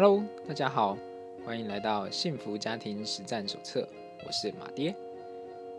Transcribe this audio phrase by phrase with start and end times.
[0.00, 0.96] Hello，大家好，
[1.44, 3.84] 欢迎来到幸福家庭实战手册。
[4.24, 4.94] 我是马爹。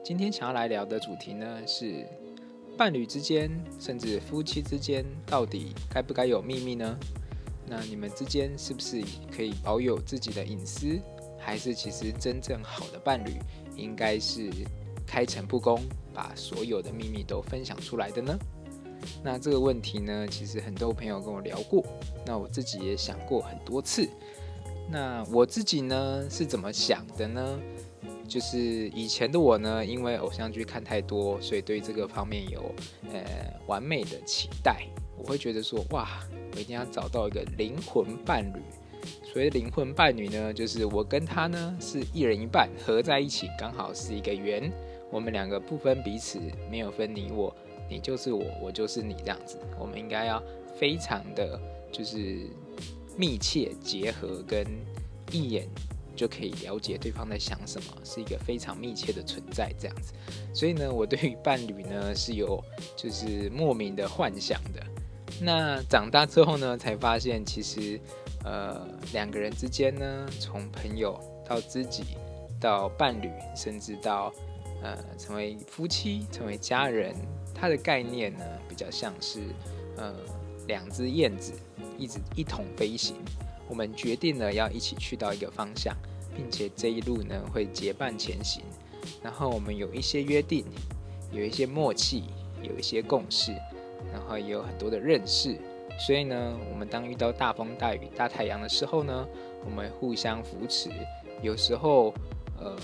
[0.03, 2.05] 今天想要来聊的主题呢，是
[2.77, 6.99] 伴侣之间，甚至夫妻之间，到底该不该有秘密呢？
[7.65, 9.01] 那你们之间是不是
[9.33, 10.99] 可以保有自己的隐私？
[11.39, 13.39] 还是其实真正好的伴侣，
[13.77, 14.51] 应该是
[15.07, 15.81] 开诚布公，
[16.13, 18.37] 把所有的秘密都分享出来的呢？
[19.23, 21.83] 那这个问题呢，其实很多朋友跟我聊过，
[22.25, 24.07] 那我自己也想过很多次。
[24.91, 27.59] 那我自己呢是怎么想的呢？
[28.27, 28.59] 就是
[28.89, 32.73] 以前的我呢，因为偶像剧看太多，所以对这个方面有
[33.11, 33.23] 呃
[33.67, 34.85] 完美的期待。
[35.17, 36.07] 我会觉得说，哇，
[36.53, 38.61] 我一定要找到一个灵魂伴侣。
[39.23, 44.71] 所谓灵魂伴侣呢，就是我跟他呢是一人一半合在一起，刚好是一个圆，
[45.11, 47.53] 我们两个不分彼此，没有分你我。
[47.89, 50.41] 你就是我，我就是你，这样子，我们应该要
[50.77, 51.59] 非常的，
[51.91, 52.47] 就是
[53.17, 54.65] 密切结合，跟
[55.31, 55.67] 一眼
[56.15, 60.13] 就可以了解对方在想什么，是一个非常密切的存在，这样子。
[60.53, 62.63] 所以呢，我对于伴侣呢是有
[62.95, 64.85] 就是莫名的幻想的。
[65.41, 67.99] 那长大之后呢，才发现其实
[68.43, 72.03] 呃两个人之间呢，从朋友到知己，
[72.59, 74.33] 到伴侣，甚至到
[74.83, 77.15] 呃成为夫妻，成为家人。
[77.59, 79.41] 它的概念呢，比较像是，
[79.97, 80.13] 呃，
[80.67, 81.51] 两只燕子
[81.97, 83.15] 一直一同飞行。
[83.67, 85.95] 我们决定了要一起去到一个方向，
[86.35, 88.63] 并且这一路呢会结伴前行。
[89.21, 90.65] 然后我们有一些约定，
[91.31, 92.23] 有一些默契，
[92.63, 93.51] 有一些共识，
[94.11, 95.59] 然后也有很多的认识。
[95.99, 99.27] 所以呢，我们当遇到大风大雨、大太阳的时候呢，
[99.65, 100.89] 我们互相扶持。
[101.41, 102.13] 有时候，
[102.57, 102.75] 呃，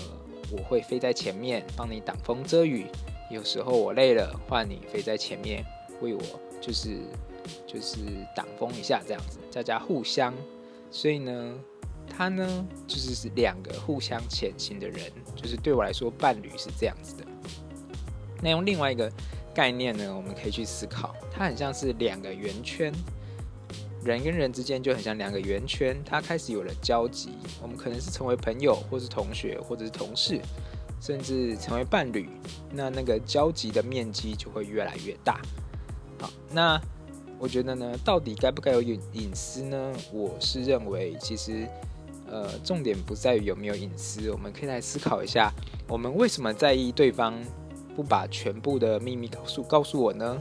[0.52, 2.86] 我会飞在前面帮你挡风遮雨。
[3.30, 5.64] 有时候我累了，换你飞在前面
[6.00, 6.22] 为我，
[6.60, 7.00] 就是
[7.66, 7.98] 就是
[8.34, 10.32] 挡风一下这样子，大家互相。
[10.90, 11.54] 所以呢，
[12.08, 17.24] 他呢就是是两个互相前行的人，就是对我来说伴侣是这样子的。
[18.40, 19.10] 那用另外一个
[19.52, 22.92] 概念呢，我们可以去思考，它很像是两个圆圈，
[24.04, 27.30] 人跟人之间就很像两个圆圈，它开始有了交集。
[27.60, 30.40] 我们可能是成为朋友，或是同学，或者是同事。
[31.00, 32.28] 甚至成为伴侣，
[32.72, 35.40] 那那个交集的面积就会越来越大。
[36.18, 36.80] 好，那
[37.38, 39.92] 我觉得呢，到底该不该有隐隐私呢？
[40.12, 41.68] 我是认为，其实
[42.28, 45.52] 呃，重点不在于有没有隐私，我们可以来思考一下，
[45.86, 47.38] 我们为什么在意对方
[47.94, 50.40] 不把全部的秘密告诉告诉我呢？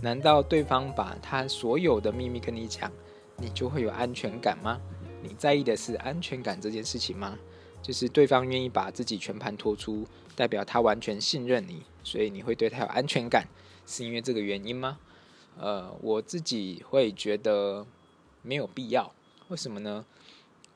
[0.00, 2.90] 难道对方把他所有的秘密跟你讲，
[3.36, 4.80] 你就会有安全感吗？
[5.22, 7.38] 你在意的是安全感这件事情吗？
[7.82, 10.06] 就是对方愿意把自己全盘托出，
[10.36, 13.48] 代表他完全信任你，所以你会对他有安全感，
[13.84, 15.00] 是因为这个原因吗？
[15.58, 17.84] 呃，我自己会觉得
[18.40, 19.12] 没有必要。
[19.48, 20.06] 为什么呢？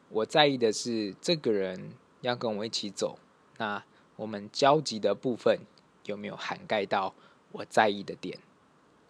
[0.09, 3.19] 我在意的是这个人要跟我一起走，
[3.59, 3.85] 那
[4.17, 5.61] 我们交集的部分
[6.07, 7.15] 有没有涵盖到
[7.53, 8.41] 我在意的点？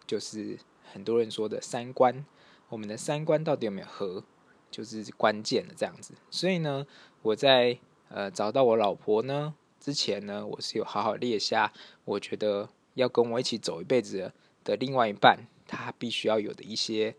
[0.05, 0.59] 就是
[0.93, 2.23] 很多人说的三观，
[2.69, 4.23] 我们的三观到底有没有合，
[4.69, 6.13] 就是关键的这样子。
[6.29, 6.85] 所以呢，
[7.23, 7.79] 我在。
[8.09, 9.53] 呃，找到我老婆呢？
[9.79, 11.71] 之前呢，我是有好好列下，
[12.05, 14.31] 我觉得要跟我一起走一辈子
[14.63, 17.15] 的另外一半，他必须要有的一些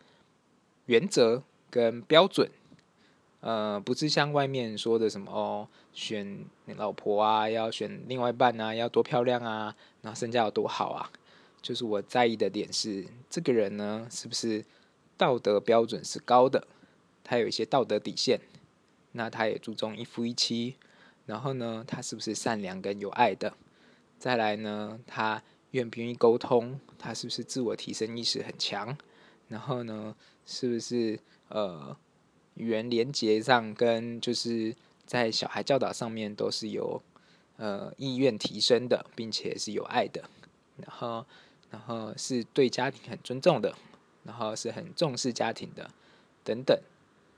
[0.87, 2.51] 原则跟标准。
[3.41, 6.45] 呃，不是像外面说的什么哦，选
[6.77, 11.11] 老婆啊，要选另外一半啊，要多漂亮啊，然后身价有多好啊。
[11.63, 14.65] 就是我在意的点是，这个人呢，是不是
[15.17, 16.67] 道德标准是高的？
[17.23, 18.41] 他有一些道德底线。
[19.19, 20.77] 那他也注重一夫一妻，
[21.27, 23.53] 然后呢，他是不是善良跟有爱的？
[24.17, 25.43] 再来呢，他
[25.73, 26.79] 愿不愿意沟通？
[26.97, 28.97] 他是不是自我提升意识很强？
[29.49, 30.15] 然后呢，
[30.47, 31.19] 是不是
[31.49, 31.97] 呃
[32.55, 37.03] 语言连接上跟就是在小孩教导上面都是有
[37.57, 40.31] 呃意愿提升的，并且是有爱的？
[40.77, 41.27] 然后，
[41.73, 43.75] 然后是对家庭很尊重的，
[44.23, 45.91] 然后是很重视家庭的，
[46.45, 46.81] 等等，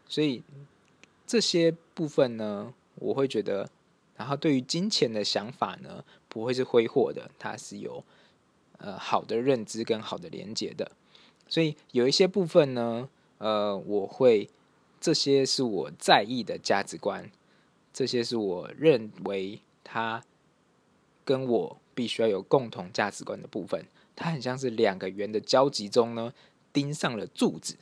[0.06, 0.42] 所以。
[1.30, 3.70] 这些部分呢，我会觉得，
[4.16, 8.02] 然后对于金钱的想法呢，不会是挥霍的，它是有
[8.78, 10.90] 呃好的认知跟好的连接的，
[11.46, 14.50] 所以有一些部分呢，呃，我会
[15.00, 17.30] 这些是我在意的价值观，
[17.92, 20.24] 这些是我认为它
[21.24, 23.86] 跟我必须要有共同价值观的部分，
[24.16, 26.34] 它很像是两个圆的交集中呢，
[26.72, 27.76] 钉上了柱子，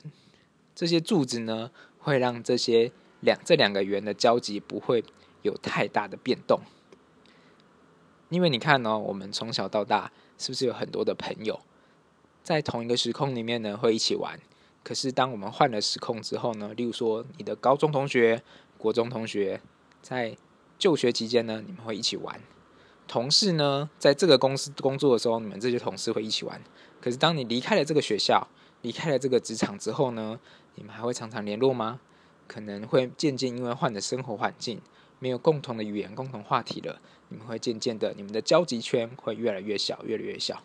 [0.75, 2.91] 这些柱子呢，会让这些。
[3.21, 5.03] 两这两个圆的交集不会
[5.41, 6.61] 有太大的变动，
[8.29, 11.59] 因为你看哦，我们从小到大是不是有很多的朋友，
[12.43, 14.39] 在同一个时空里面呢会一起玩？
[14.83, 18.41] 可是当我们换了时空之后呢，例如说你的高中同学、
[18.77, 19.61] 国中同学，
[20.01, 20.37] 在
[20.77, 22.41] 就学期间呢，你们会一起玩。
[23.07, 26.61] 同事呢，在这个公司工作的时候，你们这些同事会一起玩。
[27.01, 28.47] 可是当你离开了这个学校，
[28.81, 30.39] 离开了这个职场之后呢，
[30.75, 31.99] 你们还会常常联络吗？
[32.49, 34.81] 可能会渐渐因为换了生活环境，
[35.19, 40.63] 没有共同的语言、共同话题了，你们会渐渐的，你们的交集圈会越来越小，越来越小。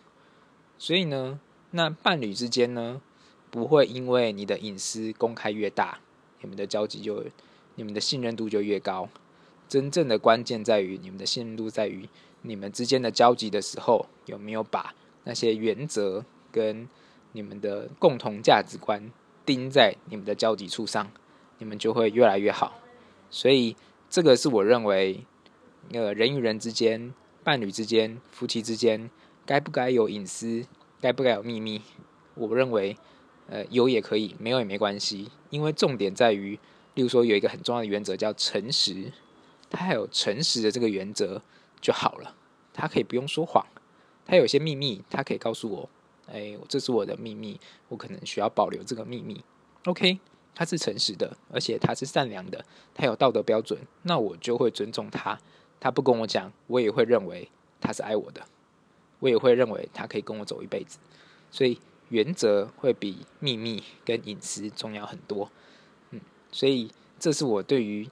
[0.79, 1.39] 所以呢，
[1.71, 3.01] 那伴侣之间呢，
[3.51, 5.99] 不会因为你的隐私公开越大，
[6.41, 7.23] 你们的交集就，
[7.75, 9.07] 你们的信任度就越高。
[9.69, 12.09] 真正的关键在于你们的信任度，在于
[12.41, 16.89] 你们之间的交集的时候，有没有把那些原则跟
[17.33, 19.11] 你们的共同价值观
[19.45, 21.11] 钉在你们的交集处上。
[21.57, 22.79] 你们就会越来越好，
[23.29, 23.75] 所以
[24.09, 25.25] 这个是我认为，
[25.91, 27.13] 呃，人与人之间、
[27.43, 29.09] 伴侣之间、夫妻之间，
[29.45, 30.65] 该不该有隐私，
[30.99, 31.81] 该不该有秘密？
[32.33, 32.97] 我认为，
[33.47, 36.59] 呃，有也可以，没有也没关系，因为重点在于，
[36.95, 39.11] 例如说有一个很重要的原则叫诚实，
[39.69, 41.41] 他还有诚实的这个原则
[41.79, 42.35] 就好了，
[42.73, 43.65] 他可以不用说谎，
[44.25, 45.89] 他有些秘密，他可以告诉我，
[46.27, 49.43] 哎，这是我的秘密，我可能需要保留这个秘密
[49.85, 50.19] ，OK。
[50.55, 52.63] 他是诚实的，而且他是善良的，
[52.93, 55.37] 他有道德标准，那我就会尊重他。
[55.77, 57.49] 他不跟我讲，我也会认为
[57.81, 58.41] 他是爱我的，
[59.19, 60.97] 我也会认为他可以跟我走一辈子。
[61.51, 61.77] 所以
[62.09, 65.51] 原则会比秘密跟隐私重要很多。
[66.11, 66.21] 嗯，
[66.51, 68.09] 所以这是我对于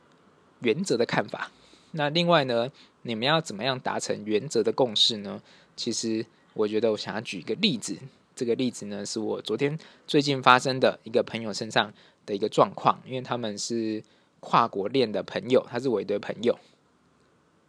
[0.60, 1.50] 原则的看法。
[1.92, 2.70] 那另外呢，
[3.04, 5.42] 你们要怎么样达成原则的共识呢？
[5.76, 7.98] 其实我觉得我想要举一个例子，
[8.36, 11.94] 这个例子呢是我昨天最近发生的一个朋友身上。
[12.26, 14.04] 的一个状况，因为他们是
[14.40, 16.58] 跨国恋的朋友，他是我一对朋友。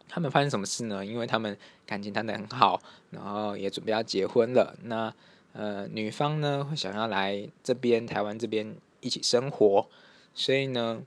[0.07, 1.05] 他们发生什么事呢？
[1.05, 2.79] 因为他们感情谈得很好，
[3.09, 4.77] 然后也准备要结婚了。
[4.83, 5.13] 那
[5.53, 9.87] 呃，女方呢会想要来这边台湾这边一起生活，
[10.33, 11.01] 所以呢，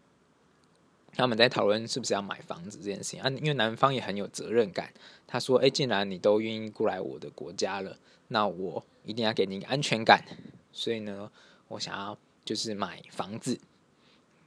[1.14, 3.30] 他们在讨论是不是要买房子这件事情啊。
[3.30, 4.92] 因为男方也很有责任感，
[5.26, 7.96] 他说：“哎，既然你都愿意过来我的国家了，
[8.28, 10.24] 那我一定要给你一个安全感。
[10.72, 11.30] 所以呢，
[11.68, 12.18] 我想要。”
[12.48, 13.60] 就是买房子，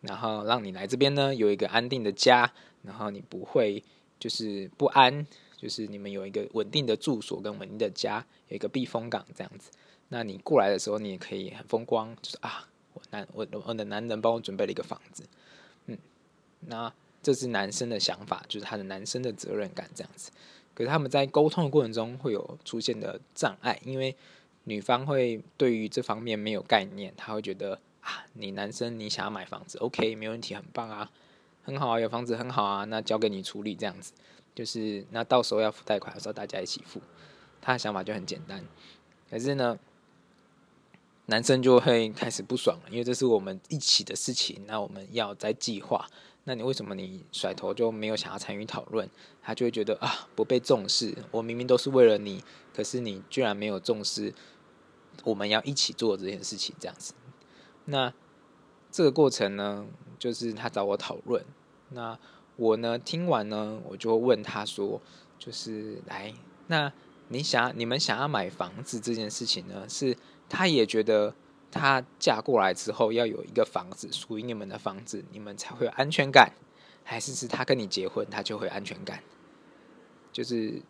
[0.01, 2.51] 然后让你来这边呢，有一个安定的家，
[2.81, 3.83] 然后你不会
[4.19, 9.69] 就是不安，就是你们有一个稳定的住所跟稳定的家，有一个避风港这样子。
[10.09, 15.23] 那你过来的时候，你也可以很风光，就是啊，我男我我的男人帮我准备了一个房子，
[15.85, 15.95] 嗯，
[16.61, 20.31] 那这是男生的想法，就是他的男生的责任感这样子。
[20.73, 24.15] 可是他们在沟通的过程中会有出现的障碍，因为
[24.63, 27.79] 女方会对于这方面没有概念，他会觉得。
[28.01, 31.09] 啊，你男生你想要买房子，OK，没问题，很棒啊，
[31.63, 34.11] 很好啊，有房子很好啊，那交给你处理这样子，
[34.53, 37.01] 就是那到时候要付贷款的时候大家一起付，
[37.61, 38.65] 他的想法就很简单。
[39.29, 39.77] 可是呢，
[41.27, 46.07] 男生就会开始不爽了，因为这是我们一起的事情，那我们要在计划，
[46.45, 49.07] 那你为什么你甩头就没有想要参与讨论？
[49.43, 52.43] 他就会觉得啊，不被重视，我明明都是为了你，
[52.73, 54.33] 可是你居然没有重视
[55.23, 57.13] 我们要一起做这件事情，这样子。
[57.85, 58.13] 那
[58.91, 59.87] 这个过程呢，
[60.19, 61.43] 就是他找我讨论。
[61.89, 62.17] 那
[62.57, 65.01] 我呢，听完呢，我就问他说
[65.39, 66.33] ：“就是来，
[66.67, 66.91] 那
[67.29, 70.15] 你想你们想要买房子这件事情呢，是
[70.47, 71.33] 他也觉得
[71.71, 76.53] 他嫁过来之后要有一个房子属于你们的房子，你们才会有安全感，
[77.03, 79.23] 还是是他跟你结婚他就会安全感？
[80.31, 80.81] 就是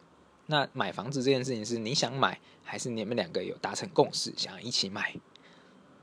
[0.48, 5.15] 那买房子这件事情是你想买，还是你们两个有达成共识，想要一起买？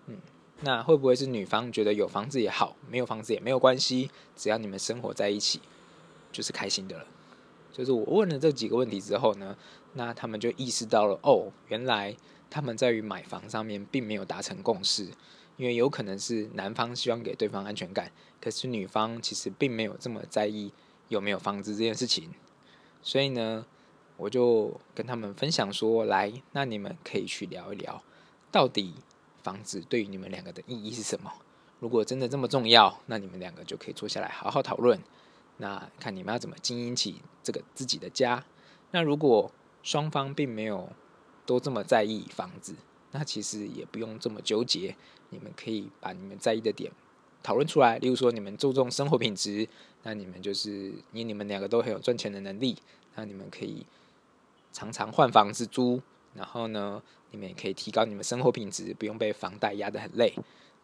[0.07, 0.19] 嗯。”
[0.61, 5.61] 那会不会是女方觉得有房子也好，没有房子也没有关系，只要你们生活在一起，
[6.33, 7.07] 就是开心的了。
[7.73, 9.57] 就是我问了这几个问题之后呢，
[9.93, 12.17] 那他们就意识到了，哦，原来
[12.51, 15.07] 他们在于买房上面并没有达成共识，
[15.57, 18.11] 因为有可能是男方希望给对方安全感，
[18.41, 20.73] 可是女方其实并没有这么在意
[21.07, 22.31] 有没有房子这件事情。
[23.01, 23.65] 所以呢，
[24.17, 28.03] 我就跟他们分享说，来，那你们可以去聊一聊，
[28.51, 28.95] 到底。
[29.43, 31.33] 房子对于你们两个的意义是什么？
[31.81, 35.01] 如果真的这么重要，那你们两个就可以坐下来好好讨论。
[35.59, 38.45] 那看你们要怎么经营起这个自己的家。
[38.91, 39.51] 那如果
[39.83, 40.91] 双方并没有
[41.47, 42.75] 都这么在意房子，
[43.13, 44.97] 那其实也不用这么纠结。
[45.31, 46.91] 你们可以把你们在意的点
[47.43, 47.99] 讨论出来。
[47.99, 49.69] 例如说，你们注重生活品质，
[50.03, 52.77] 那你们就是因你们两个都很有赚钱的能力，
[53.15, 53.87] 那你们可以
[54.73, 56.01] 常常换房子租。
[56.39, 57.03] 然后呢，
[57.33, 60.33] 你们也可以提高你们生活品质，不用被房贷压得很累，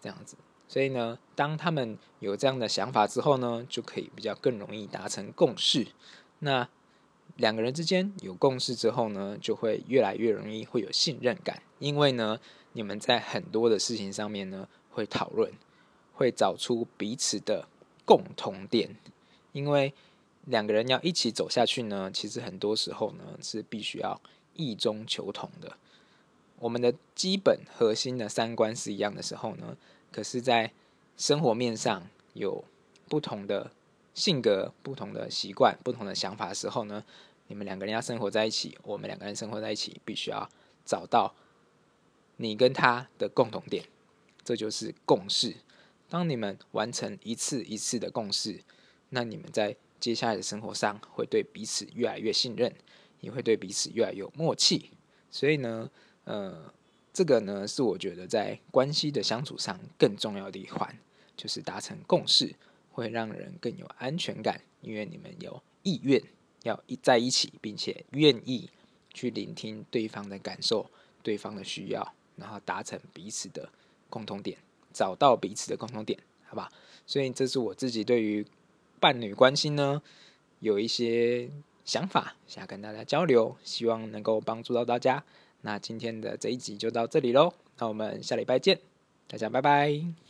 [0.00, 0.36] 这样子。
[0.66, 5.86] 所以呢，当他们有这样的想法之后呢，就可以比较更容易达成共识。
[6.40, 6.68] 那
[7.36, 12.40] 两个人之间有共识之后呢，就会越来越容易会有信任感，因为呢，
[12.72, 15.52] 你们在很多的事情上面呢，会讨论，
[16.14, 17.68] 会找出彼此的
[18.04, 18.96] 共同点。
[19.52, 19.94] 因为
[20.46, 24.20] 两个人要一起走下去呢，其实很多时候呢是必须要
[24.54, 25.76] 异中求同的。
[26.58, 29.76] 我们的基本核心的三观是一样的时候呢，
[30.10, 30.72] 可是，在
[31.16, 32.64] 生活面上有
[33.08, 33.70] 不同的
[34.14, 37.04] 性格、不同的习惯、不同的想法的时候呢，
[37.48, 40.48] 你们两个人要生活在一起，我们两个人生活在一起，必须要
[40.84, 41.34] 找到
[42.36, 43.84] 你跟他的共同点，
[44.42, 45.56] 这就是共识。
[46.08, 48.62] 当你们完成一次一次的共识，
[49.10, 52.74] 那你们在接下来的生活上会对彼此越来越信任，
[53.24, 54.90] 你会对彼此越来越有默契。
[55.30, 55.90] 所以呢。
[56.26, 56.72] 呃，
[57.12, 60.98] 这个呢是我觉得在关系的相处上更重要的一环，
[61.36, 62.54] 就是达成共识，
[62.92, 66.18] 会让人更有安全感，因为你们有意愿
[66.62, 68.70] 要一在一起，并且愿意
[69.12, 70.90] 去聆听对方的感受、
[71.22, 73.68] 对方的需要，然后达成彼此的
[74.08, 74.56] 共同点，
[74.94, 76.72] 找到彼此的共同点，好吧？
[77.06, 78.46] 所以这是我自己对于
[78.98, 80.02] 伴侣关系呢
[80.60, 81.50] 有一些
[81.84, 85.22] 想法，想跟大家交流，希望能够帮助到大家。
[85.62, 88.80] 那今天的这一集就到这里喽，那我们下礼拜见，
[89.26, 90.23] 大家拜拜。